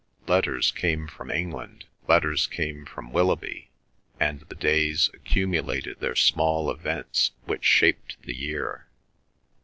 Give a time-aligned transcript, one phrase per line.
[0.27, 3.69] Letters came from England, letters came from Willoughby,
[4.19, 8.87] and the days accumulated their small events which shaped the year.